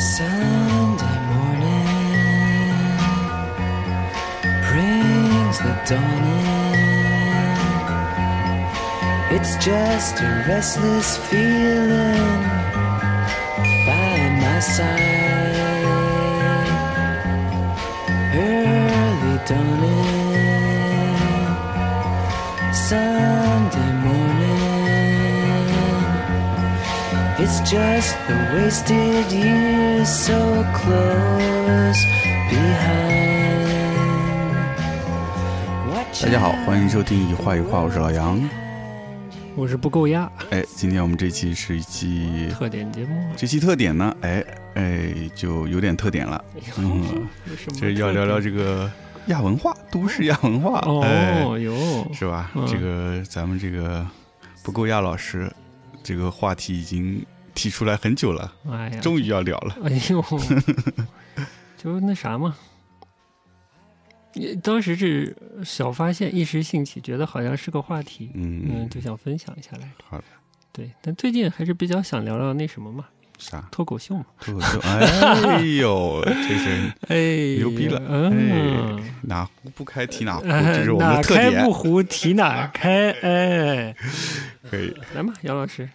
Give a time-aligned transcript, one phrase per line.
[0.00, 1.76] Sunday morning
[4.70, 6.56] brings the dawn in.
[9.36, 12.42] It's just a restless feeling
[13.84, 15.09] by my side.
[27.70, 32.04] Just the wasted years so close
[32.50, 33.14] behind.
[36.20, 38.40] 大家好，欢迎收听一画一画，我是老杨。
[39.54, 40.28] 我是不够压。
[40.50, 44.44] 哎，今天我们这期是一期特点节目，这期特点呢，哎
[44.74, 46.44] 哎，就有点特点了。
[46.76, 47.28] 嗯，
[47.78, 48.90] 这要聊聊这个
[49.26, 52.50] 亚文化，都市亚文化，哎，哦哟，是吧？
[52.56, 52.66] 嗯。
[52.66, 54.04] 这个咱们这个
[54.64, 55.48] 不够亚老师，
[56.02, 57.24] 这个话题已经
[57.60, 59.76] 提出来很久了，哎呀，终于要聊了。
[59.84, 60.24] 哎呦，
[61.76, 62.56] 就那啥嘛。
[64.32, 70.04] 也当时是小发现，一时兴起，觉得好像是个话题，嗯，嗯，就想分享一下来着。
[70.08, 70.24] 好的，
[70.72, 73.04] 对，但最近还是比较想聊聊那什么嘛，
[73.36, 73.68] 啥？
[73.70, 74.24] 脱口秀嘛。
[74.40, 74.80] 脱口秀？
[74.80, 78.00] 哎呦， 这是哎，牛逼了！
[78.08, 81.72] 嗯哎，，哪壶不开提哪壶，哎这是我们的特点开不。
[81.72, 83.94] 壶提哪开，哎，
[84.70, 85.86] 可以来嘛，杨老师，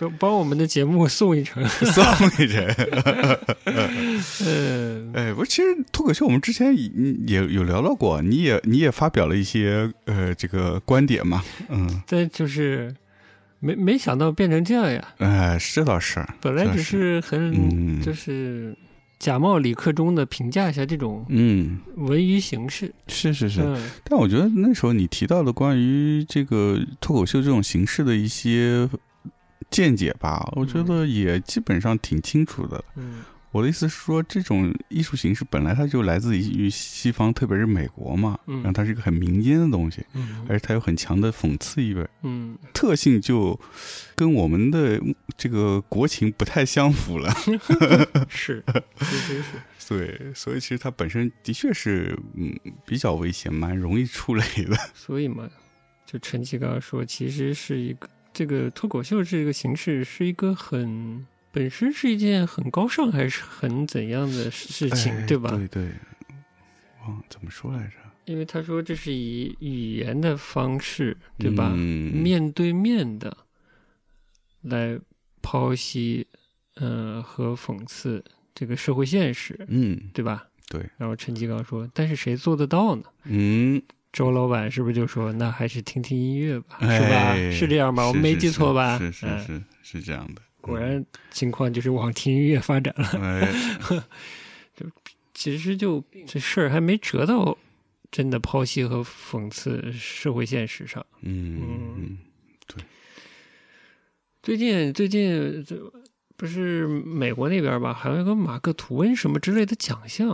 [0.00, 1.62] 帮帮我们的节目送一程。
[1.68, 2.04] 送
[2.38, 2.64] 一程。
[4.46, 6.90] 嗯，哎，不是，其实脱口秀我们之前也
[7.26, 12.94] 也有聊到过，你也你也发表了一些呃这个观点嘛，嗯，但就是
[13.58, 15.14] 没没想到变成这样呀！
[15.18, 18.74] 哎，这倒是，本来只是很、嗯就是
[19.18, 22.90] 假冒李克中的评价一下这种嗯，文娱形式。
[23.08, 28.88] 是是是，嗯但我觉得那时候你提到的关于这个脱口秀这种形式的一些
[29.70, 32.84] 见解吧，我觉得也基本上挺清楚的。
[32.96, 33.22] 嗯
[33.52, 42.08] 我的意思是说，这种艺术形式本来它就来自于西方，特别是美国嘛，嗯然后它是一个很民间的东西，嗯而且它有很强的讽刺意味。
[42.22, 43.58] 嗯，特性就
[44.14, 45.02] 跟我们的
[45.36, 47.28] 这个国情不太相符了
[48.30, 48.62] 是，
[49.00, 52.56] 其实是对，所以其实它本身的确是嗯
[52.86, 54.76] 比较危险，蛮容易触雷的。
[54.94, 55.50] 所以嘛，
[56.06, 65.50] 就陈奇刚刚说，其实是一个这个脱口秀这个形式是一个很本身是一件很高尚还是很怎样的事情，哎对吧？
[65.50, 65.90] 对对，
[67.02, 67.94] 忘怎么说来着？
[68.26, 71.72] 因为他说这是以语言的方式，对吧？
[71.74, 73.36] 嗯、面对面的
[74.62, 75.00] 来
[75.42, 76.26] 剖析，
[76.74, 78.22] 呃，和讽刺
[78.54, 80.46] 这个社会现实，嗯，对吧？
[80.68, 87.58] 对，然后陈吉刚说：“但是谁做得到呢嗯，？”周老板是不是就说：“那还是听听音乐吧，哎是吧？
[87.58, 88.06] 是这样吧？
[88.06, 93.06] 我们没记错吧？”是是嗯是是是这样的，果然情况就是往听音乐发展了。
[93.22, 93.52] 哎，
[95.34, 97.56] 其实就这事儿还没折到
[98.10, 101.04] 真的剖析和讽刺社会现实上。
[101.22, 101.62] 嗯
[101.96, 102.18] 嗯
[102.66, 102.84] 对
[104.42, 105.76] 最近最近这
[106.36, 110.30] 不是美国那边吧，还有一个马克吐温什么之类的奖项，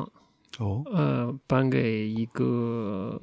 [0.59, 3.21] 哦，呃，颁给一个，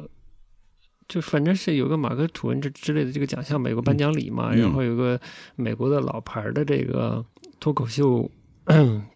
[1.07, 5.19] 就反正是有个马克吐温之之类的这个奖项，美国颁奖礼嘛，嗯然后有个
[5.55, 7.25] 美国的老牌儿的这个
[7.59, 8.29] 脱口秀。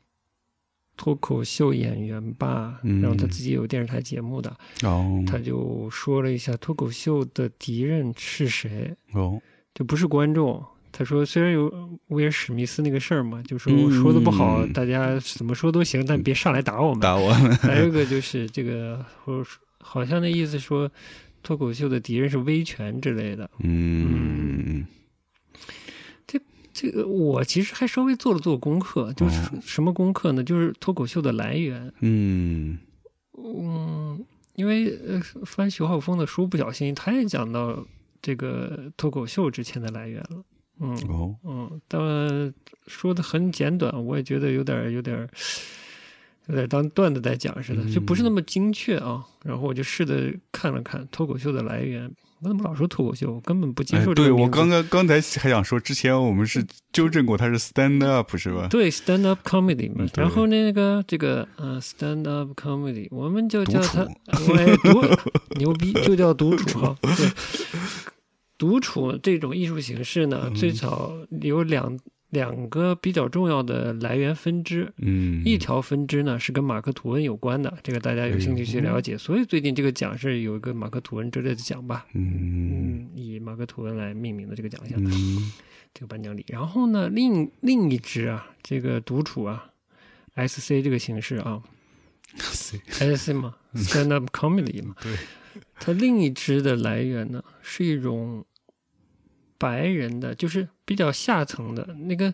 [0.98, 9.40] 脱口秀演员吧，嗯然后他自己有电视台节目的，哦，他就说了一下脱口秀的敌人是谁，哦，
[9.76, 10.66] 就不是观众。
[10.92, 11.72] 他说，虽然有
[12.08, 17.00] 威尔史密斯那个事儿嘛，就说嗯说的不好，大家怎么说都行，但别上来打我们。
[17.00, 20.90] 打我们， 还有一个就是这个，或者说好像那意思说，
[21.44, 23.50] 脱口秀的敌人是威权之类的。
[23.60, 24.86] 嗯
[26.26, 26.40] 这
[26.74, 30.44] 这个我其实还稍微做了做功课，就是哦什么功课呢？
[30.44, 31.92] 就是脱口秀的来源。
[32.02, 32.78] 嗯
[33.34, 34.26] 嗯，
[34.56, 37.86] 因为呃，翻徐浩峰的书，不小心他也讲到
[38.22, 40.44] 这个脱口秀之前的来源了。
[40.80, 42.54] 嗯哦，嗯，当然
[42.86, 45.30] 说的很简短，我也觉得有点有点儿
[46.48, 49.24] 有点当段子在讲似的，就不是那么精确啊。
[49.44, 52.10] 然后我就试着看了看脱口秀的来源。
[52.40, 53.34] 我怎么老说脱口秀？
[53.34, 54.30] 我根本不接哎受这个。
[54.30, 56.64] 对我刚刚刚才还想说，之前我们是
[56.94, 58.68] 纠正过，他是 stand up 是吧？
[58.70, 64.06] 对 stand up comedy 然后那个这个呃 stand up comedy，我们就叫独它
[64.78, 66.96] 独牛逼，就叫独处哈。
[67.02, 67.28] 对，
[68.56, 71.12] 独处这种艺术形式呢，嗯最早
[71.42, 71.98] 有两
[72.38, 74.94] 两个比较重要的来源分支。
[74.98, 79.18] 嗯，一条分支呢是跟马克吐温有关的，这个大家有兴趣去了解。
[79.18, 85.04] 所以最近这个奖是有一个马克吐温之类的奖吧，嗯嗯，以马克吐温来命名的这个奖项。
[85.04, 85.52] 嗯
[85.94, 86.46] 这个颁奖礼。
[86.50, 89.66] 然后呢，另另一支啊，这个独处啊
[90.36, 91.64] ，SC 这个形式啊
[92.38, 95.16] ，SC 嘛，stand up comedy 嘛，对，
[95.80, 98.46] 它另一支的来源呢是一种
[99.58, 102.34] 白人的，就是比较下层的那个。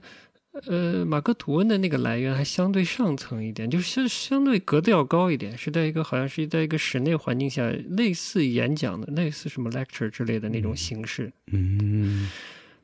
[0.68, 7.68] 呃，马克吐温的那个来源还相对上层一点，就是相相对格调高一点，是在一个好像是在一个室内环境下，
[7.98, 11.34] 类似演讲的，类似什么 lecture 之类的那种形式。
[11.48, 12.30] 嗯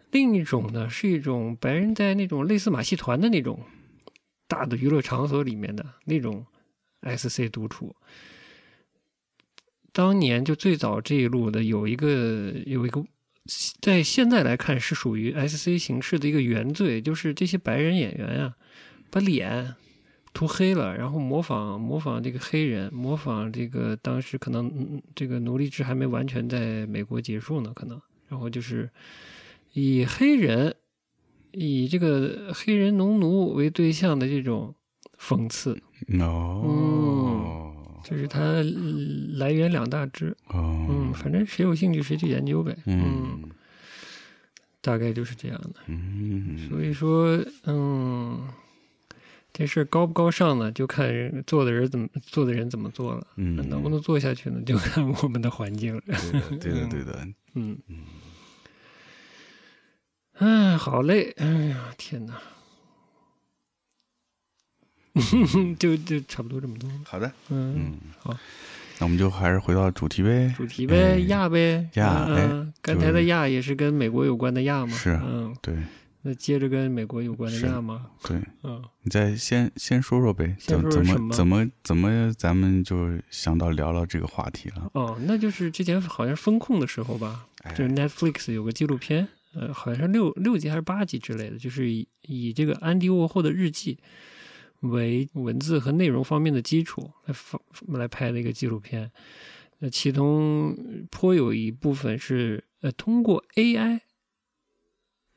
[0.09, 3.59] 另一种呢，是一种白人在那种类似马戏团的那种
[4.47, 6.43] 大的娱乐场所里面的那种
[7.03, 7.95] SC 独处。
[9.93, 13.05] 当年就最早这一路的有一个有一个，
[13.81, 18.53] 在现在来看是属于 SC 形式的一个原罪，就是这些白人演员呀、
[19.09, 19.75] 把脸
[20.33, 28.87] 涂黑了，然后模仿模仿这个黑人，模仿这个当时可能嗯这个奴隶制还没完全在美国结束呢，可能，然后就是
[29.73, 30.75] 以黑人
[31.51, 34.75] 以这个黑人农奴为对象的这种
[35.17, 35.81] 讽刺，
[36.19, 36.61] 哦
[38.09, 38.63] 这是它呃
[39.35, 40.35] 来源两大支。
[40.47, 42.75] 哦嗯，反正谁有兴趣谁去研究呗。
[42.85, 43.43] 嗯
[44.81, 45.71] 大概就是这样的。
[45.87, 48.47] 嗯所以说，嗯，
[49.53, 53.27] 这事儿高不高尚呢，就看人做的人怎么做的人怎么做了。
[53.35, 56.01] 嗯能不能做下去呢，就看我们的环境了。
[56.59, 57.77] 对的 对的嗯，
[60.33, 61.33] 哎，好嘞！
[61.37, 62.33] 哎呀，天哪！
[65.79, 66.89] 就就差不多这么多。
[67.05, 68.35] 好的，嗯，嗯，好，
[68.99, 72.27] 那我们就还是回到主题呗，主题呗，哎亚呗，亚
[72.81, 74.91] 刚才的亚也是跟美国有关的亚嘛。
[74.93, 75.75] 是啊嗯，对。
[76.21, 78.07] 那接着跟美国有关的亚吗。
[78.23, 81.17] 对，嗯，你再先先说说呗，先怎怎么？
[81.17, 84.91] 么怎么怎么咱们就想到聊聊这个话题了？
[84.93, 87.73] 哦，那就是之前好像是风控的时候吧，哎。
[87.73, 93.97] 就是 Netflix 有个纪录片，呃，好像是六六集还是八集之类的，就是以以这个安迪沃霍的日记
[94.81, 99.11] 为文字和内容方面的基础来放来拍的一个纪录片。
[99.79, 100.77] 那，其中
[101.09, 104.01] 颇有一部分是呃通过 AI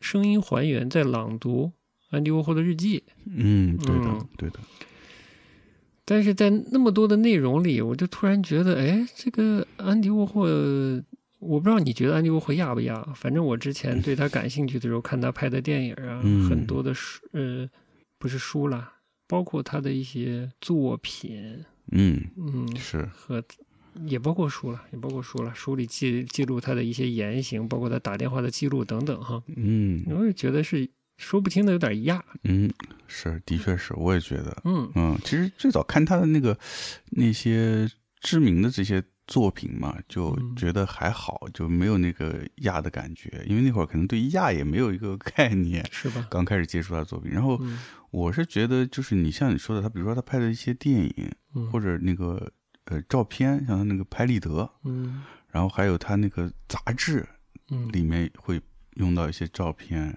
[0.00, 1.73] 声音还原在朗读
[2.11, 4.59] 安迪沃霍的日记，嗯，对的嗯对的，
[6.05, 10.43] 但是在那么多的内容里，我就突然觉得，哎，这个安迪沃霍，
[11.38, 13.00] 我不知道你觉得安迪沃霍亚不亚？
[13.15, 17.71] 反正我之前对他感兴趣的时候，看他拍的电影啊，嗯很多的书，呃，
[18.19, 18.93] 不是书啦，
[19.32, 23.43] 包括他的一些作品，嗯，嗯，是，和
[24.05, 30.05] 也包括书了，也包括书了，书里记记录他的一些言行，包括他打电话的记录等等哈，嗯。
[30.06, 30.87] 我也觉得是
[31.17, 32.70] 说不清的有点压，嗯，
[33.06, 34.93] 是，的确是，我也觉得，嗯。
[34.94, 36.58] 嗯，其实最早看他的那个
[37.12, 37.90] 那些
[38.20, 46.27] 知名的这些作品嘛，就嗯觉得还好，就没有那个亚的感觉，因为那会儿可能对亚也没有一个 概念，是吧？
[46.31, 47.31] 刚开始接触他的作品。
[47.31, 47.79] 然后嗯
[48.11, 52.51] 我是觉得，就是你像你说的，他比如说他拍的一些电影嗯或者那个
[52.87, 57.27] 呃照片，像他那个拍立得，嗯然后还有他那个杂志
[57.71, 58.61] 嗯里面会
[58.97, 60.17] 用到一些照片。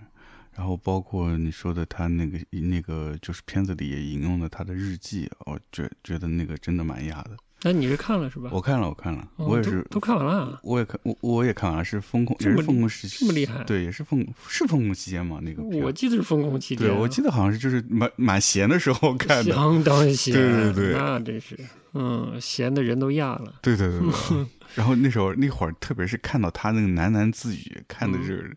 [0.57, 7.35] 然后包括你说的他那个那个就是片子里也引用了他的日记，我觉觉得那个真的蛮亚的。
[7.65, 8.51] 那你是看了是吧？
[8.53, 10.59] 我看了，我看了，哦我也是，都看完了啊。
[10.61, 21.57] 我也看，我我也看完了，是风控，也是风控时期，这么厉害对，也是风是风控期间嘛，那个我记得是封控期间啊，对我记得好像是就是蛮蛮闲的时候看的，相当闲，对对对那真是，
[21.93, 23.55] 嗯，闲的人都压了。
[23.63, 24.45] 对对对对。
[24.75, 28.55] 然后那时候那会儿，特别是看到他那个喃喃自语，看的是，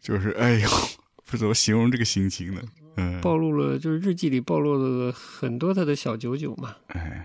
[0.00, 0.68] 就是哎呦，
[1.24, 2.60] 不知道形容这个心情呢。
[2.96, 6.74] 嗯，暴露了，就是日记里暴露了很多他的小九九嘛。
[6.88, 7.24] 哎，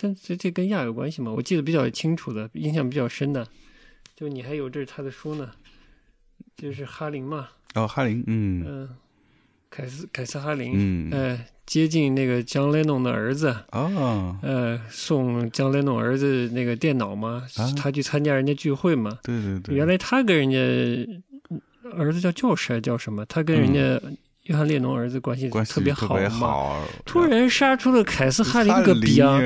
[0.00, 1.32] 但这这跟亚有关系吗？
[1.32, 3.46] 我记得比较清楚的，印象比较深的，
[4.16, 5.50] 就你还有这是他的书呢，
[6.56, 8.88] 就是哈林嘛，哦，哈林，嗯嗯、
[9.70, 20.58] 凯斯凯斯哈林，嗯，呃，接近那个江雷农的儿子，哦，呃，送江雷农儿子那个电脑嘛，啊他去参加人家聚会嘛，对对对，原来他跟人家
[21.96, 23.24] 儿子叫教师还叫什么？
[23.26, 24.00] 他跟人家
[24.44, 26.38] 约翰列侬儿子关系嗯关系特别特别嘛。
[26.38, 29.40] 好，突然杀出了凯斯哈林个逼啊！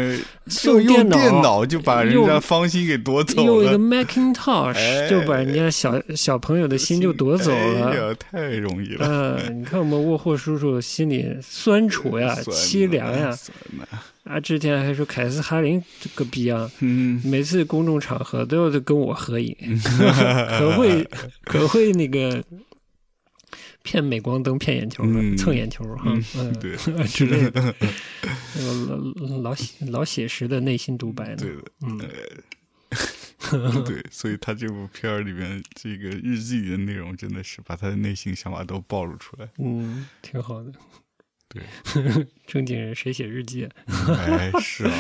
[0.48, 7.94] 送用电脑电脑就把人家芳心给夺走了用一个，Macintosh 哎就把人家小小朋友的心就夺走哎了。
[8.10, 9.06] 呀，太容易了，
[9.46, 13.30] 嗯，你看我们沃霍叔叔心里酸楚呀、凄凉呀
[14.24, 14.40] 啊！
[14.40, 19.54] 之前还说凯斯哈林这个逼啊，嗯，每次公众场合都要跟我合影，
[20.58, 21.08] 可会
[21.44, 22.42] 可会那个
[23.88, 25.02] 骗美光灯、骗眼球
[25.38, 26.76] 蹭眼球哈，嗯，对
[27.08, 27.74] 之类的，
[28.54, 31.98] 那个老老写老写实的内心独白呢，对的，嗯，
[33.88, 39.48] 对，所以他这部片儿里面这个日记里的内容，真的是把他的内心想法都暴露出来。
[39.56, 40.70] 嗯，挺好的。
[41.48, 41.62] 对，
[42.46, 43.70] 正经人谁写日记啊？
[44.18, 44.92] 哎，是啊，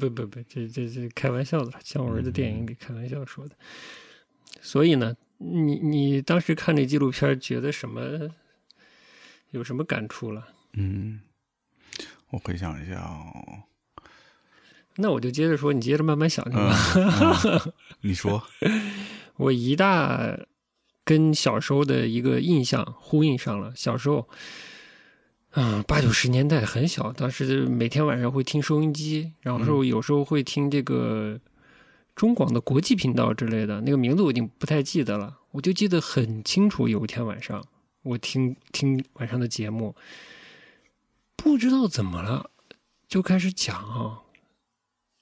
[0.00, 3.54] 不不不，这这这开玩笑的，像我儿子电影里开玩笑说的。
[4.62, 8.30] 所以呢，你你当时看那纪录片，觉得什么？
[9.50, 10.48] 有什么感触了？
[10.74, 11.20] 嗯，
[12.30, 13.64] 我回想一下哦，
[14.96, 17.42] 那我就接着说，你接着慢慢想去嗯吧。
[17.66, 18.42] 嗯 你说，
[19.36, 20.38] 我一大
[21.04, 23.72] 跟小时候的一个印象呼应上了。
[23.76, 24.26] 小时候，
[25.50, 31.38] 嗯，八九十年代很小，当时每天晚上会听收音机，然后有时候会听这个
[32.14, 36.86] 中广的国际频道之类的，那个名字我已经不太记得了，我就记得很清楚。
[36.88, 37.64] 有一天晚上，
[38.02, 39.94] 我听听晚上的节目，
[41.36, 42.50] 不知道怎么了，
[43.08, 44.20] 就开始讲啊，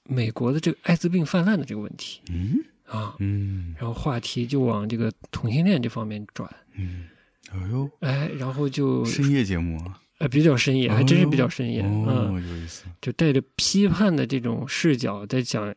[0.03, 2.21] 美国的这个艾滋病泛滥的这个问题。
[2.29, 2.59] 嗯？
[2.85, 3.15] 啊。
[3.19, 3.73] 嗯。
[3.79, 7.07] 然后话题就往这个同性恋这方面转，嗯，
[7.51, 15.73] 哎呦，哎，然后就深夜节目啊，呃比较深夜，还真是比较深夜，哦，嗯，有意思，就带着批判的这种视角在讲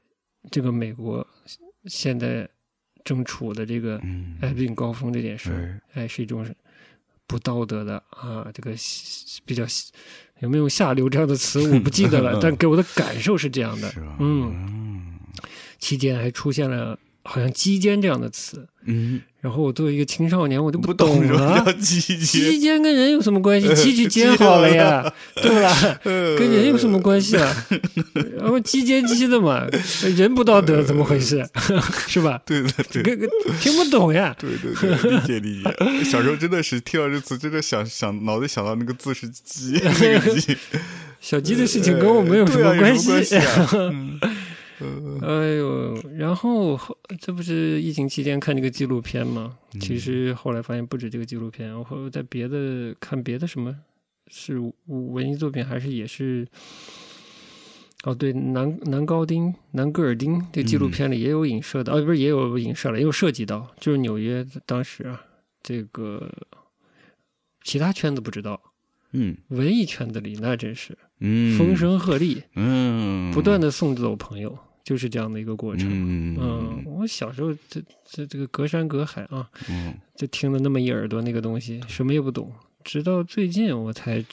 [0.51, 1.27] 这个美国
[1.87, 2.49] 现在
[3.05, 6.47] 正处的这个嗯，艾滋病高峰这件事儿，哎，哎，是一种
[7.27, 8.73] 不道德的啊，这个
[9.45, 9.65] 比较
[10.41, 13.93] 有没有下流这样的词我不记得了， 但给我的感受是这样的？
[14.19, 15.21] 嗯，嗯。
[15.79, 21.73] 期间还出现了好像“鸡奸”这样的词，嗯，然后我作为一个青少年，我就不懂什么了叫。
[21.73, 23.75] 季鸡节，奸跟人有什么关系？
[23.75, 25.99] 鸡去奸好了呀，对吧？
[26.05, 27.67] 跟人有什么关系啊？
[28.37, 29.67] 然后鸡奸鸡的嘛，
[30.17, 31.47] 人不道德，怎么回事？
[32.07, 32.41] 是吧？
[32.45, 33.27] 对的对这个
[33.61, 34.37] 听不懂呀。
[34.39, 36.05] 对对对，理解理解。
[36.05, 40.57] 小时候真的是听到这词，真的想想脑袋想到那个字是鸡，那个鸡
[41.21, 43.37] 小鸡的事情跟我们有什么关有什么关系？
[45.23, 49.59] 哎呦，然后后这不是疫情期间看这个纪录片吗？
[49.75, 49.81] 嗯。
[49.81, 53.77] 其实后来发现不止这个纪录片，我后在别的看别的什么
[54.29, 56.47] 是文艺作品，还是也是。
[58.05, 65.25] 哦，对，南南高丁、南戈尔丁这纪录片里也有影射的，哦，不是也有影射了，也有涉及到，就是纽约当时啊，
[65.63, 66.31] 这个
[67.63, 68.61] 其他圈子不知道，
[69.13, 69.35] 嗯。
[69.49, 75.89] 文艺圈子里那真是嗯，风声鹤唳，嗯，不断的送走朋友，就是这样的一个过程。
[75.91, 82.53] 嗯嗯，我小时候这这这个隔山隔海啊，嗯就听了那么一耳朵那个东西，什么也不懂。
[82.85, 84.25] 直到最近我才，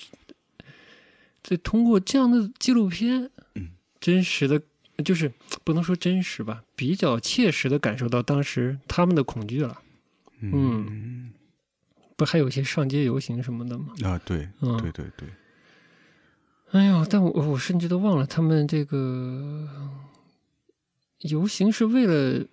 [1.41, 4.61] 这通过这样的纪录片嗯，真实的
[5.05, 5.31] 就是
[5.63, 9.81] 不能说真实吧，比较切实的感受到当时他们的恐惧了。
[10.41, 11.31] 嗯
[12.17, 13.93] 不还有一些上街游行什么的吗？
[14.03, 15.29] 啊，对嗯，对对对，
[16.71, 19.67] 哎呦，但我我甚至都忘了他们这个
[21.21, 22.45] 游行是为了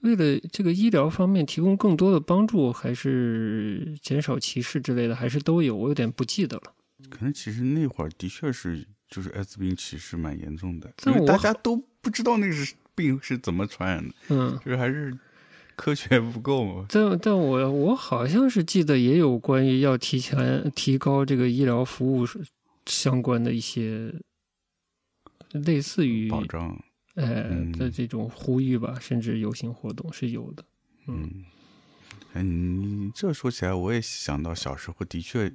[0.00, 5.76] 为了这个医疗方面提供更多的帮助，还是减少歧视之类的，还是都有？
[5.76, 6.74] 我有点不记得了。
[7.08, 15.16] 可能其实那会儿的确是就是艾滋病歧视蛮严重的，因为大家都不知道那个是病是怎么传染的，嗯，就是还是
[15.76, 16.86] 科学不够嘛。
[16.90, 22.26] 但但我我好像是记得也有关于要提前提高这个医疗服务
[22.86, 24.12] 相关的一些
[25.52, 26.78] 类似于保障，
[27.14, 30.64] 呃嗯的这种呼吁吧，甚至游行活动是有的。
[31.06, 31.44] 嗯，
[32.32, 35.52] 哎，你这说起来，我也想到小时候的确，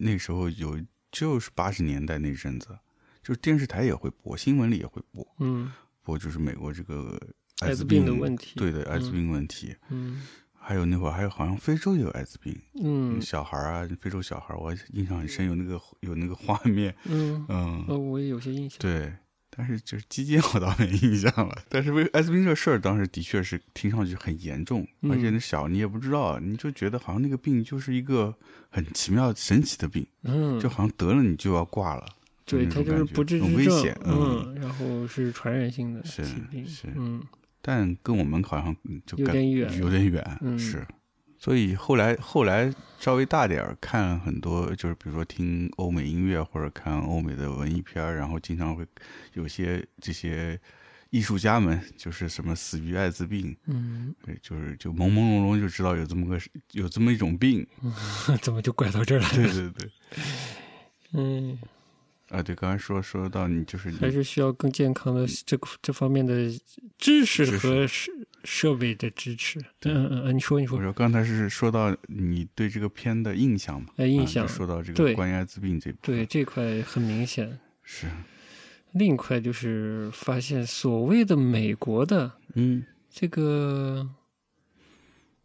[0.00, 0.80] 那时候有
[1.12, 2.78] 就是八十年代那阵子，
[3.22, 7.20] 就是电视台也会播，新闻里也会播嗯播，就是美国这个
[7.60, 9.76] 艾滋病的问题对的，艾滋嗯病问题。
[9.90, 10.22] 嗯
[10.62, 18.78] 还有那会儿还有好像非洲也有艾滋病，嗯小孩儿啊，非洲小孩，我印象很深，有那个有那个画面，嗯，嗯，呃，我也有些印象。
[18.78, 19.12] 对。
[19.50, 28.34] 但是就是基金我倒没印象了，但是为艾滋病这事儿当时的确是听上去很严重，嗯而且那小你也不知道，你就觉得好像那个病就是一个
[28.70, 32.06] 很奇妙神奇的病，嗯，就好像得了你就要挂了，
[32.44, 37.22] 对，它就是不治之症很危险，嗯，然后是传染性的是疾病，是嗯。
[37.62, 40.58] 但跟我们好像就感有点远有点远，嗯。
[40.58, 40.86] 是。
[41.42, 48.86] 所以后来后来稍微大点儿，看很多就是比如说听欧美音乐或者看欧美的文艺片儿，然后经常会
[49.32, 50.60] 有些这些
[51.08, 56.38] 艺术家们就是什么死于艾滋病，嗯，对，就是就朦朦胧胧就知道有这么个
[56.72, 57.66] 有这么一种病，
[58.42, 59.52] 怎么就拐到这儿来对了？
[59.54, 59.90] 对对，
[61.14, 61.58] 嗯，
[62.28, 66.34] 啊对，刚才说说到你就是你还是需要更健康的这个这方面的
[66.98, 67.58] 知识知识。
[67.58, 67.86] 和
[68.44, 69.58] 设设备的支持。
[69.82, 74.44] 嗯嗯嗯，你说你说，我说刚才是说到你对这个片的印象嘛，呃，印象。
[74.44, 77.58] 啊说到这个关于艾滋病这对这块很明显。
[77.82, 78.06] 是。
[78.92, 82.84] 另一块就是发现所谓的美国的嗯。
[83.10, 84.08] 这个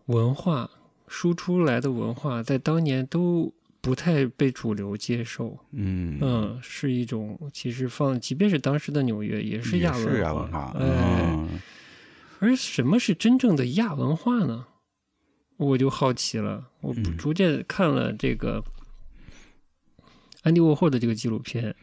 [0.05, 0.69] 文化
[1.07, 5.57] 输出来的文化，在当年都不太被主流接受。
[5.71, 6.19] 嗯。
[6.21, 10.85] 嗯，是一种其实放，即便是当时的纽约，也是也亚是亚文文化，哎，
[11.35, 11.59] 嗯
[12.45, 14.67] 而什么是真正的亚文化呢？
[15.57, 16.69] 我就好奇了。
[16.81, 18.63] 我逐渐看了这个
[20.43, 21.75] 安迪沃霍的这个纪录片，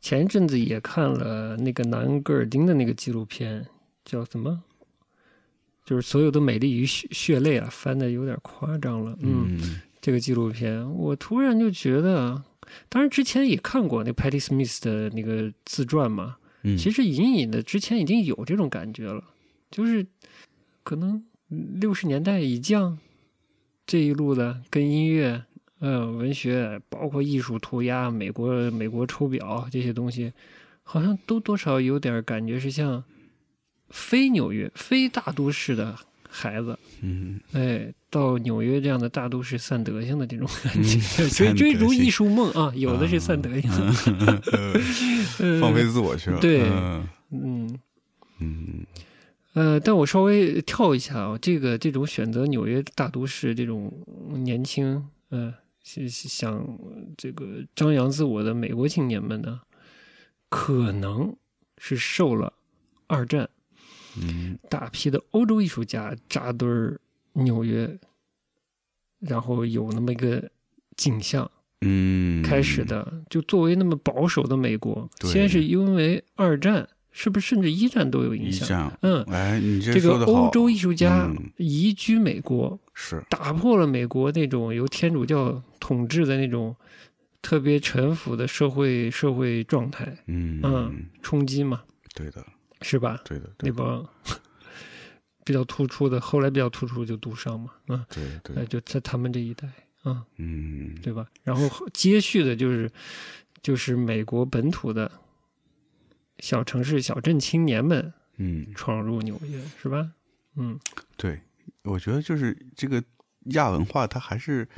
[0.00, 3.66] 前一阵子也看了那个南格尔丁的那个纪录片，
[4.04, 4.62] 叫什么？
[5.84, 9.16] 就是所有的美丽与血血泪啊，翻的有点夸张了。
[9.20, 12.42] 嗯，嗯这个纪录片，我突然就觉得，
[12.88, 19.24] 当然之前也看过那 Patty Smith 的那个自传嘛，嗯，其实隐隐的之前已经有这种感觉了，
[19.72, 20.06] 就是
[20.84, 22.96] 可能六十年代以降
[23.84, 25.42] 这一路的跟音乐、
[25.80, 30.32] 呃文学，包括艺术涂鸦、美国美国抽表这些东西，
[30.84, 33.02] 好像都多少有点感觉是像
[33.88, 35.96] 非纽约、非大都市的
[36.28, 37.40] 孩子，嗯。
[37.52, 44.74] 哎，到纽约这样的大都市散德性的这种感嗯觉， 所以散德性追逐艺术梦啊，有的是散德性，呃
[45.60, 46.62] 放飞自我去了，对
[47.30, 47.78] 嗯。
[48.38, 48.86] 嗯。
[49.54, 53.92] 嗯呃，但我稍微跳一下啊，这个这种选择纽约大都市这种
[54.30, 55.52] 年轻，呃，
[55.84, 56.78] 是是想
[57.16, 59.60] 这个张扬自我的美国青年们呢，
[60.48, 61.36] 可能
[61.76, 62.52] 是受了
[63.06, 63.48] 二战
[64.20, 66.98] 嗯大批的欧洲艺术家扎堆儿
[67.34, 67.98] 纽约，
[69.20, 70.50] 然后有那么一个
[70.96, 71.50] 景象
[71.82, 73.22] 嗯，开始的。
[73.28, 78.90] 就作为那么保守的美国，先是因为二战，是不是甚至一战都有影响？
[79.02, 86.74] 嗯，哎，你这这个欧洲艺术家嗯移居美国，是，打破了美国那种由天主教统治的那种
[87.42, 91.82] 特别臣服的社会社会状态，嗯嗯，冲击嘛，
[92.14, 92.44] 对的，
[92.80, 93.20] 是吧？
[93.24, 94.08] 对的，对的，那帮
[95.44, 99.68] 比较突出的，后来比较突出就杜尚嘛，嗯，对对呃，就在他们这一代，
[100.04, 101.26] 嗯，嗯，对吧？
[101.42, 102.90] 然后后接续的就是
[103.60, 105.10] 就是美国本土的
[106.42, 110.10] 小城市小镇青年们嗯，闯入纽约，是吧？
[110.56, 110.76] 嗯
[111.16, 111.40] 对，
[111.84, 113.00] 我觉得就是这个
[113.52, 114.68] 亚文化，它还是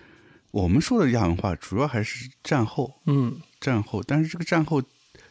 [0.50, 4.82] 我们说的亚文化，主要还是战后，嗯战后，但是这个战后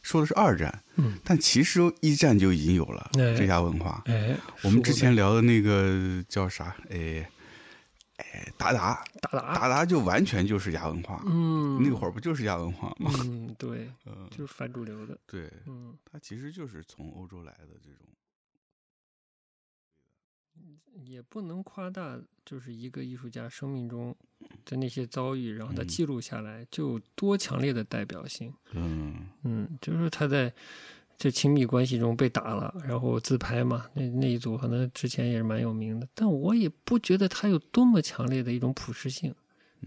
[0.02, 4.02] 说的是二战，嗯，但其实一战就已经有了哎这亚文化。
[4.08, 6.76] 哎，我们之前聊的那个叫啥？
[6.90, 7.30] 哎
[8.18, 13.12] 哎，达达，达达，达达就完全就是亚文化，嗯，那会儿不就是亚文化吗？
[13.24, 18.08] 嗯，对，嗯，就是反主流的，对，嗯，他其实就是从欧洲来的这种。
[21.06, 24.16] 也不能夸大，就是一个艺术家生命中
[24.64, 28.54] 的那些遭遇，然后他嗯记录下来，就有多强烈的代表性。
[28.74, 30.54] 嗯嗯，就是他在
[31.24, 39.34] 这亲密关系中被打了，然后自拍嘛，那那一组可能之前也是蛮有名的，但我也不觉得他有多么强烈的一种普适性，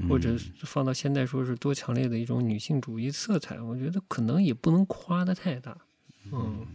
[0.09, 5.77] 或者放到现在说是多强烈的一种女性主义色彩，我觉得可能也不能夸的太大。
[6.33, 6.67] 嗯，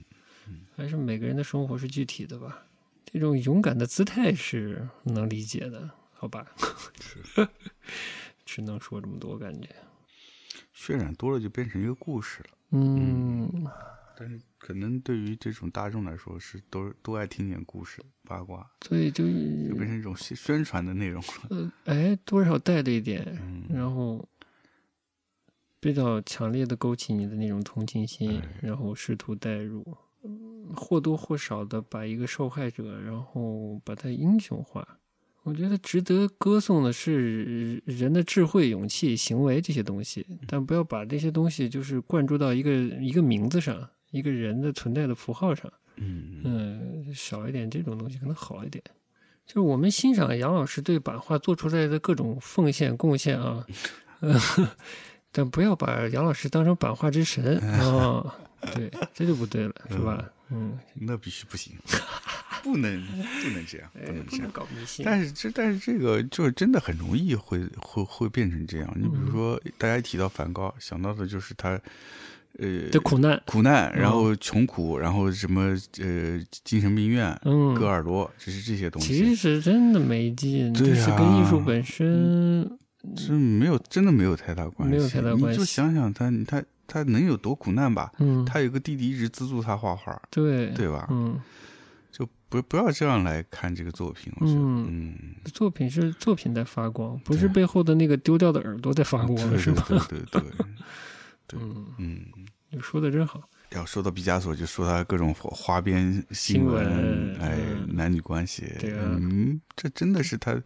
[0.77, 2.63] 还是每个人的生活是具体的吧。
[3.05, 6.45] 这种勇敢的姿态是能理解的，好吧？
[6.99, 7.47] 是
[8.45, 9.67] 只能说这么多，感觉。
[10.75, 12.49] 渲染多了就变成一个故事了。
[12.73, 13.67] 嗯，
[14.21, 21.47] 但是可能对于这种大众来说，是都都爱听点故事八卦，所以就就变成一种宣宣传的内容了。
[21.49, 24.23] 呃，哎，多少带了一点，嗯然后
[25.79, 29.83] 比较强烈的勾起你的那种同情心哎，然后试图代入，
[30.23, 34.87] 嗯或多或少的把一个受害者，然后把他英雄化。
[35.41, 45.71] 我觉得值得歌颂的是人的智慧、勇气、行为这些东西，但不要把这些东西就是灌注到一个一个名字上，一个人的存在的符号上。
[45.97, 48.83] 嗯嗯，少一点这种东西可能好一点。
[49.45, 53.65] 就是我们欣赏杨老师对版画做出来的各种奉献贡献啊，
[54.21, 54.39] 呃，
[55.31, 58.33] 但不要把杨老师当成版画之神 啊，
[58.73, 60.23] 对，这就不对了，是吧？
[60.49, 61.73] 嗯，那必须不行，
[62.63, 64.49] 不能不能这样，不能能这样。
[64.51, 65.03] 搞迷信。
[65.05, 68.93] 但是这但是这个就是真的很容易会会会变成这样。
[68.95, 71.79] 你比嗯如说，大家一提到梵高，想到的就是他，
[72.61, 79.15] 呃，的苦难，苦难，然后穷苦，然后什么呃精神病院、嗯，割耳朵，就是这些东西。
[79.17, 82.77] 其，实真的没劲，对这是跟啊艺术本身，
[83.17, 84.95] 是没有真的没有太大关系。
[84.95, 85.47] 没有太大关系。
[85.47, 88.11] 你就想想他他他能有多苦难吧？
[88.19, 90.67] 嗯，他有个弟弟一直资助他画画，对。
[90.75, 91.07] 对吧？
[91.09, 91.41] 嗯，
[92.11, 94.87] 就不不要这样来看这个作品，我觉得，嗯。
[94.87, 95.15] 嗯，
[95.51, 99.83] 作品是作品在发光，不是背后的那个丢掉的耳朵在发光，对是吧？
[99.87, 100.51] 对对对对，
[101.57, 101.85] 对嗯。
[101.97, 102.25] 嗯
[102.73, 103.49] 你说的真好。
[103.71, 110.61] 要说到毕加索，就说他各种花边新新闻哎，嗯男女关系，对啊嗯，这真的是他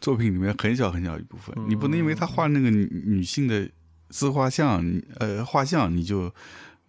[0.00, 1.54] 作品里面很小很小一部分。
[1.58, 3.68] 嗯你不能因为他画那个女女性的
[4.08, 4.84] 自画像，
[5.18, 6.32] 呃，画像，你就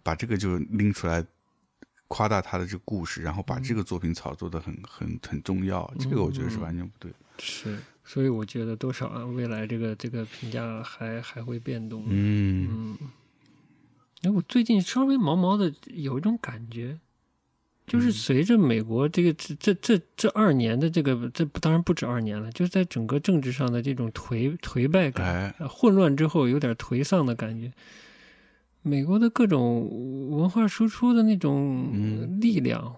[0.02, 1.24] 把这个就拎出来
[2.08, 7.16] 夸大他的这个故事，然后把这个作品炒作的很很很重要，这个我觉得是完全不对的。
[7.38, 12.04] 是，所以我觉得多少啊，未来这个这个评价还还会变动。
[12.08, 12.98] 嗯嗯，
[14.22, 16.98] 哎，我最近稍微毛毛的有一种感觉，
[17.86, 27.72] 就是随着美国这个这这这这二年的这个这当然不止二年了，就是在整个政治上的这种颓颓败感、混乱之后有点颓丧的感觉。
[28.82, 32.96] 美国的各种文化输出的那种嗯力量、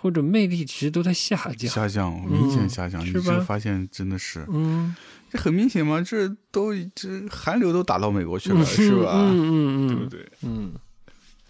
[0.00, 1.70] 或者魅力值都在下降。
[1.70, 4.94] 下降，明显下降，你这发现真的是，嗯，
[5.28, 9.12] 这很明显嘛，这都这韩流都打到美国去了，是吧？
[9.14, 10.28] 嗯嗯嗯，对不对？
[10.42, 10.72] 嗯，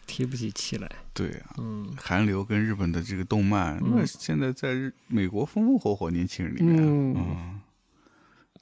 [0.06, 0.90] 提不起气来。
[1.12, 7.60] 对啊，嗯韩流跟日本的这个动漫，嗯那现在在日美国风风火火，年轻人里面，嗯嗯，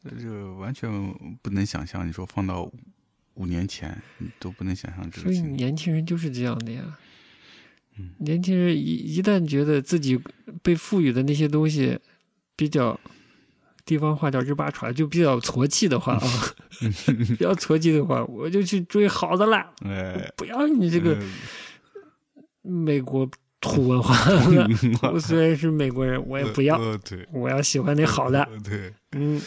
[0.02, 0.90] 这这个完全
[1.42, 2.06] 不能想象。
[2.06, 2.72] 你说放到五
[3.34, 5.46] 五年前，你都不能想象这所以个。
[5.48, 6.82] 年轻人就是这样的呀。
[7.98, 8.10] 嗯。
[8.18, 8.80] 年轻人一
[9.16, 10.18] 一旦觉得自己
[10.62, 11.98] 被赋予的那些东西
[12.54, 12.98] 比较
[13.84, 16.22] 地方话叫日巴耍，就比较矬气的话啊，
[17.28, 21.16] 比较矬气的话，我就去追好的了，哎，不要你这个
[22.34, 23.28] 呃美国
[23.60, 24.68] 土文化了。
[25.12, 26.80] 我虽然是美国人，我也不要，
[27.32, 29.40] 我要喜欢那好的，呃对，嗯，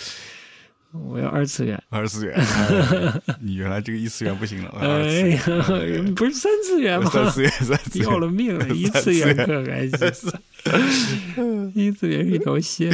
[0.92, 1.82] 我要二次元。
[1.90, 7.10] 二次元，哎你原来这个一次元不行了， 二次哎元呀，不是三次元吗？
[7.10, 12.92] 三次元，三次元，要了命了，一次元可还行，一次元是一条线，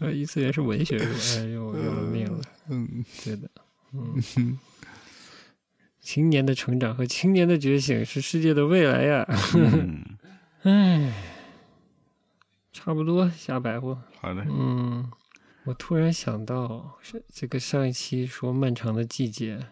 [0.00, 1.04] 呃， 一次元是文学是
[1.38, 1.44] 吧？
[1.44, 3.48] 哎呦，要了命了，嗯，对的，
[3.92, 4.58] 嗯。
[6.00, 9.24] 青年的成长和青年的觉醒是世界的未来呀！
[9.54, 10.02] 嗯，
[10.64, 11.12] 唉，
[12.72, 13.96] 差不多瞎白活。
[14.20, 15.08] 好的，嗯，
[15.64, 19.66] 我突然想到，是这个上一期说漫长的季节，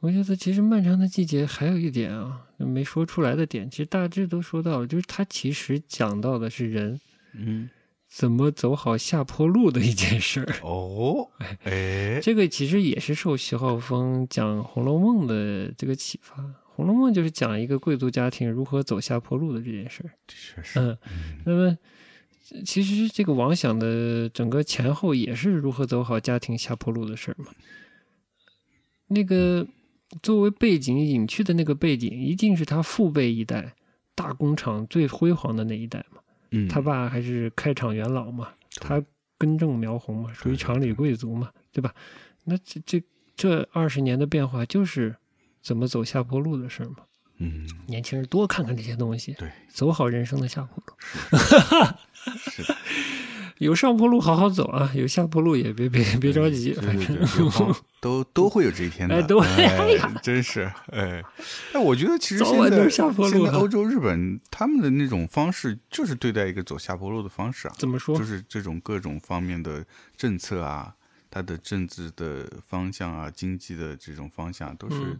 [0.00, 6.98] 我觉得其实漫长的季节还有一点啊，没说出来的点，其实大致都说到了，就是它其实讲到的是人
[7.34, 7.68] 嗯，
[8.08, 10.54] 怎么走好下坡路的一件事儿。
[10.62, 11.30] 哦，
[11.64, 20.10] 哎，这个其实也是受徐浩峰讲《红楼梦》的这个启发，《红楼梦》就是讲一个贵族家庭如何走下坡路的这件事儿。
[20.26, 20.96] 确实，嗯，
[21.44, 21.76] 那么
[22.64, 27.50] 其实这个王想的整个前后也是如何走好家庭下坡路的事儿嘛。
[29.08, 29.66] 那个
[30.22, 33.74] 作为背景隐去的那个背景，一定是他父辈一代
[34.14, 36.20] 大工厂最辉煌的那一代嘛。
[36.50, 38.48] 嗯，他爸还是开厂元老嘛，
[38.80, 39.04] 他
[39.36, 41.94] 根正苗红嘛，属于厂里贵族嘛，对吧？
[42.44, 43.02] 那这这
[43.36, 45.14] 这二十年的变化，就是
[45.60, 46.96] 怎么走下坡路的事儿嘛。
[47.40, 50.94] 嗯，年轻人多看看这些东西，对，走好人生的下坡路。
[52.38, 52.76] 是的，
[53.58, 57.16] 有上坡路好好走啊，有下坡路也别别别着急，反正。
[58.00, 60.20] 都都会有这一天的，哎都会哎呀。
[60.22, 61.20] 真是哎，
[61.72, 63.04] 哎，我觉得其实现在现
[63.42, 68.16] 在欧洲、日本他们的那种方式，就是对待一个走下坡路的方式啊，怎么说？
[68.16, 68.24] 就？
[68.24, 69.84] 是这种各种方面的
[70.16, 70.94] 政策啊，
[71.28, 74.96] 它的政治的方向啊，经济的这种方向都是。
[74.96, 75.18] 嗯。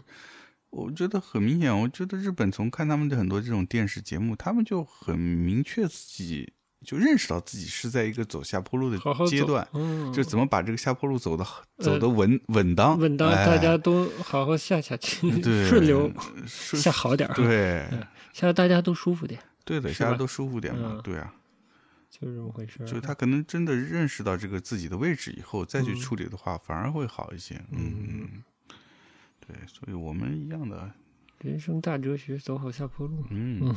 [0.71, 6.53] 我觉得很明显，我觉得日本从看他们的很多这种电视节目，他们就很明确自己
[6.85, 11.45] 就认识到自己是在一个走下坡路的好好走阶段，嗯，就怎么把这个下坡路走的
[11.77, 16.11] 呃走的稳稳当，稳当，哎大家都好好下下去，对顺流
[16.47, 21.35] 顺 下好点儿，对嗯下得大家都舒服点，对的，下来都舒服点嘛嗯，对啊，
[22.09, 22.79] 就是这么回事。
[22.87, 27.61] 就他可能真的认识到这个自己的位置以后，再去嗯处理的话，反而会好一些。
[27.73, 28.29] 嗯，
[29.45, 30.89] 对，所以我们一样的，
[31.41, 33.25] 人生大哲学，走好下坡路。
[33.31, 33.75] 嗯，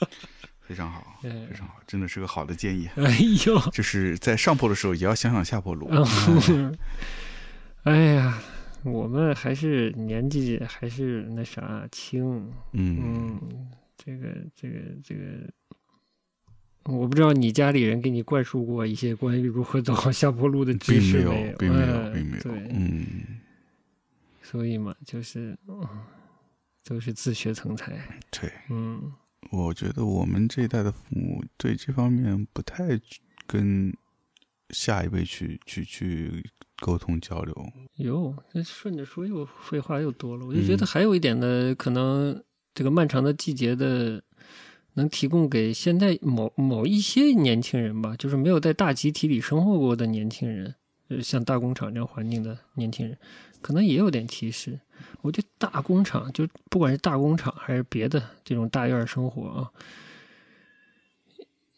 [0.68, 2.86] 非常好，哎非常好，真的是个好的建议。
[2.96, 5.88] 哎呦，就是在上坡的时候，也要想想下坡路。
[5.90, 6.76] 嗯
[7.84, 8.38] 哎呀，
[8.82, 15.22] 我们还是年纪还是那啥轻，嗯，嗯，这个这个这个，
[16.84, 22.42] 我不知道你家里人给你灌输过一些关于如何走好下坡路的知识没有，并没有，嗯并没有。
[22.42, 23.06] 对，嗯，
[24.42, 25.88] 所以嘛，就是，嗯
[26.84, 27.92] 都是自学成才。
[28.30, 29.12] 对，嗯
[29.50, 33.00] 我觉得我们这一代的父母对这方面不太
[33.46, 33.92] 跟
[34.70, 36.44] 下一辈去去去
[36.80, 37.72] 沟通交流。
[37.96, 40.44] 哟，那顺着说又废话又多了。
[40.44, 42.42] 我就觉嗯得还有一点呢，可能
[42.74, 44.22] 这个漫长的季节的，
[44.94, 50.74] 能提供给现在某某一些年轻人吧，就是没有在大集体里生活过的年轻人，
[51.08, 53.16] 呃，像大工厂这样环境的年轻人，
[53.60, 54.78] 可能也有点提示。
[55.20, 59.70] 我觉得大工厂，就不管是大工厂还是别的这种大院生活啊，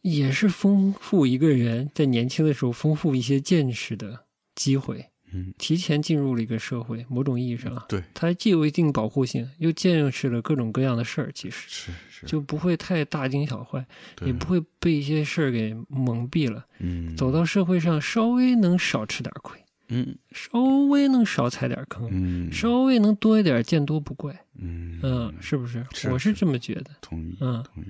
[0.03, 5.10] 也是丰富一个人在年轻的时候丰富一些见识的机会。
[5.33, 13.87] 嗯，提前进入了一个社会，某种意义上啊，对，它既有一定保护性，又见识了各种各样的事儿，其实是是，就不会太大惊小怪，
[14.25, 16.66] 也不会被一些事儿给蒙蔽了。
[16.79, 24.33] 嗯走到社会上，稍微能少吃点亏，嗯稍微能少踩点坑，嗯稍微能多一点，见多不怪。
[24.59, 25.87] 嗯嗯，是不是？
[25.93, 26.90] 是我是这么觉得。
[27.01, 27.87] 同意嗯同意，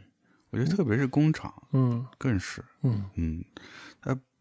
[0.51, 3.90] 我觉得特别是工厂嗯更是，嗯嗯，它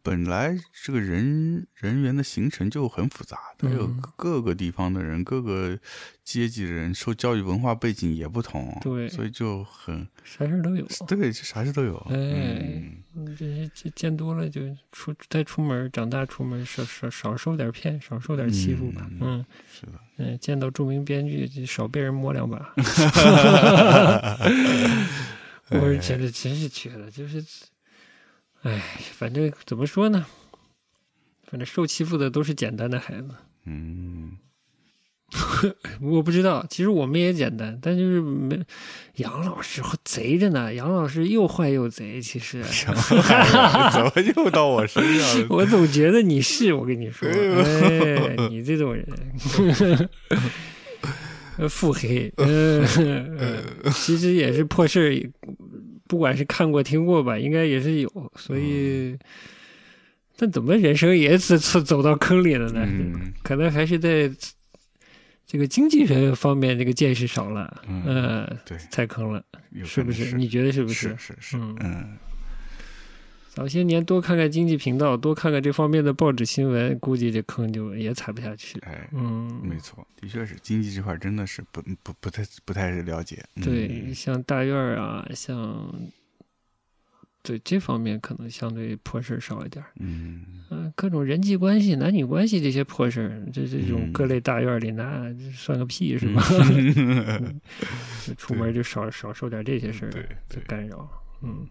[0.02, 5.78] 本来这个人人员的形成就很复杂，它有嗯各个地方的人，各个
[6.24, 10.86] 阶级的人，受教育文化背景也不同，对所以就很啥事儿都有。
[11.08, 12.84] 对，啥事都有，哎
[13.38, 19.06] 这些这见多了就出再出门，长大出门少少少受点骗，少受点欺负吧。
[19.12, 22.74] 嗯嗯是的，嗯，见到著名编剧就少被人摸两把。
[25.72, 27.46] 我是觉得真是觉得就是，
[28.64, 28.82] 哎，
[29.14, 30.26] 反正怎么说呢？
[31.48, 33.30] 反正受欺负的都是简单的孩子。
[33.66, 34.38] 嗯，
[36.02, 38.60] 我不知道，其实我们也简单，但就是没
[39.16, 40.74] 杨老师贼着呢。
[40.74, 45.48] 杨老师又坏又贼，其实什么玩意儿 怎么又到我身上了？
[45.50, 49.08] 我总觉得你是，我跟你说，哎，你这种人，
[51.58, 52.32] 呃腹黑，
[53.92, 55.10] 其实也是破事儿，
[56.10, 59.16] 不管是看过听过吧，应该也是有，所以，
[60.36, 62.84] 但怎么人生也是次走到坑里了呢？
[62.84, 63.32] 嗯。
[63.44, 64.28] 可能还是在
[65.46, 70.36] 这个经济人方面这个见识少了，嗯呃，对，踩坑了，有是不是？
[70.36, 71.78] 你觉得是不是是是，嗯。
[71.80, 72.18] 嗯
[73.50, 78.80] 早些年多看看经济频道，多看看这方面的报纸新闻，估计这坑就也踩不下去。
[78.82, 83.44] 哎，嗯，没错，的确是经济这块真的是不不不太不太了解。
[83.56, 85.94] 嗯对，像大院啊，像
[87.42, 89.92] 对这方面可能相对破事儿少一点儿。
[90.00, 96.44] 嗯，嗯、各种人际关系、男女关系这些破事儿，这这种嗯各类大院里那这算个屁是吧？
[96.72, 97.60] 嗯
[98.38, 101.10] 出门就少少受点这些事儿的，干扰。
[101.42, 101.66] 嗯，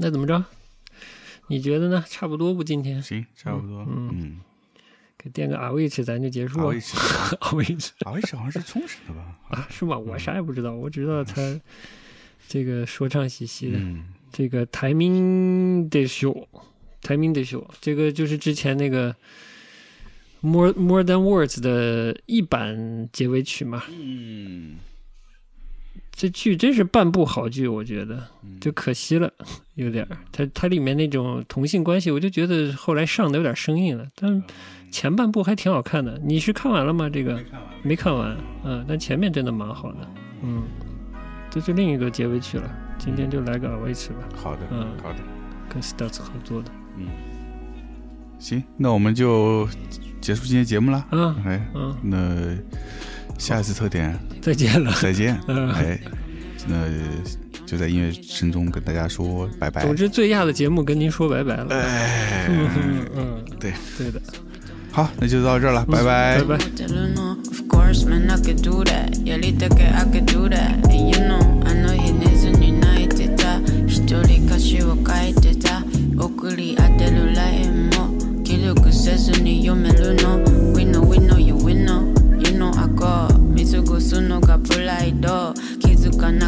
[0.00, 0.44] 那怎么着？
[1.48, 2.04] 你觉得呢？
[2.08, 2.62] 差不多不？
[2.62, 3.84] 今天行，差不多。
[3.90, 4.40] 嗯嗯，
[5.18, 6.80] 给垫个阿维吃，咱就结束了阿维。
[6.80, 6.96] 奇，
[7.40, 9.36] 阿维吃 阿维奇好像是冲绳的吧？
[9.50, 9.66] 啊？
[9.68, 9.98] 是吗？
[9.98, 11.60] 我啥也不知道，我只知道他
[12.46, 13.78] 这个说唱兮兮的。
[13.78, 16.46] 嗯这个台名的秀，
[17.00, 19.16] 台名的秀，这个就是之前那个
[20.42, 23.82] More More Than Words 的一版结尾曲嘛。
[23.88, 24.76] 嗯，
[26.18, 29.32] 这剧真是半部好剧，我觉得嗯就可惜了，
[29.76, 30.18] 有点儿。
[30.32, 34.42] 它它里面那种同性关系，我就觉得后来上的有点生硬了，但
[34.90, 36.20] 前半部还挺好看的。
[36.24, 37.08] 你是看完了吗？
[37.08, 37.40] 这个
[37.84, 38.36] 没看完。
[38.64, 39.98] 嗯，但前面真的蛮好的，
[40.42, 40.64] 嗯，
[41.48, 42.68] 这是另一个结尾曲了。
[42.98, 45.20] 今天就来个维持吧，好的，嗯好的，
[45.68, 46.72] 跟 Stars 合作的。
[46.96, 47.06] 嗯，
[48.40, 49.68] 行，那我们就
[50.20, 50.98] 结束今天节目了。
[51.10, 52.58] 啊，哎，嗯，那
[53.37, 54.93] 下一次特点再见了。
[55.01, 55.39] 再见。
[55.47, 55.99] 嗯哎，
[56.67, 56.75] 那
[57.65, 59.81] 就在音乐声中跟大家说拜拜。
[59.81, 61.67] 总之，最亚的节目跟您说拜拜了。
[61.75, 64.21] 哎，嗯嗯嗯，对对的，
[64.91, 66.43] 好，那就到这儿了，拜拜拜。
[66.43, 66.55] 拜。
[66.55, 69.11] Of course, man, I could do that.
[69.23, 70.83] Yeah, little que I could do that.
[70.83, 73.33] And you know, I know he isn't united.
[73.87, 75.83] 一人歌詞を書いてた。
[76.17, 80.46] 送り当てるラインも記録せずに読めるの。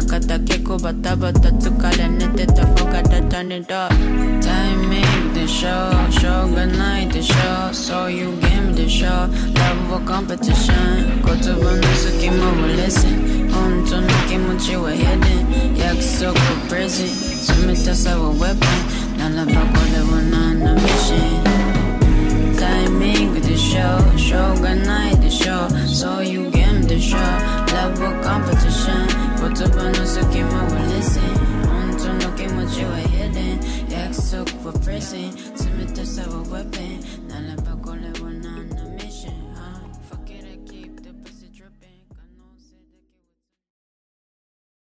[0.00, 3.94] なかった結構バタバタ疲れ寝てた Forgot that turn it up
[4.42, 16.32] タイミングでしょしょうがないでしょそういうゲームでしょ Love はコンペティション言葉の隙間を Listen 本当の気持ちは Hidden 約束
[16.72, 19.56] Present 冷たさは Weapon ならばこ
[19.92, 33.59] れは何のミッションタイミングでしょしょうがないでしょそういうゲームでしょ Love はコンペティション 보터번호 속에 뭐 we're listen 온통 어깨 묻지와 hidden
[33.91, 35.35] 약속 we're pressing.
[35.57, 37.01] 스며들 싸워 weapon